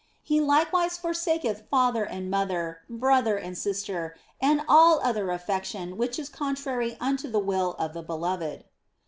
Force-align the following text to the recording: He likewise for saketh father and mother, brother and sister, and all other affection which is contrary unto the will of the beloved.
He 0.23 0.41
likewise 0.41 0.97
for 0.97 1.13
saketh 1.13 1.65
father 1.69 2.03
and 2.03 2.31
mother, 2.31 2.79
brother 2.89 3.37
and 3.37 3.55
sister, 3.55 4.17
and 4.41 4.63
all 4.67 4.99
other 5.03 5.29
affection 5.29 5.95
which 5.95 6.17
is 6.17 6.27
contrary 6.27 6.97
unto 6.99 7.29
the 7.29 7.37
will 7.37 7.75
of 7.77 7.93
the 7.93 8.01
beloved. 8.01 8.63